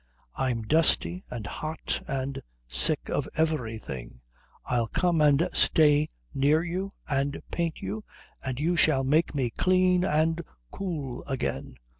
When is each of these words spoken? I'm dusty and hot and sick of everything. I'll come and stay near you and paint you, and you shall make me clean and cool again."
I'm 0.35 0.63
dusty 0.63 1.25
and 1.29 1.45
hot 1.45 2.01
and 2.07 2.41
sick 2.67 3.07
of 3.09 3.29
everything. 3.35 4.21
I'll 4.65 4.87
come 4.87 5.21
and 5.21 5.47
stay 5.53 6.07
near 6.33 6.63
you 6.63 6.89
and 7.07 7.39
paint 7.51 7.83
you, 7.83 8.03
and 8.43 8.59
you 8.59 8.75
shall 8.75 9.03
make 9.03 9.35
me 9.35 9.51
clean 9.51 10.03
and 10.03 10.41
cool 10.71 11.23
again." 11.27 11.75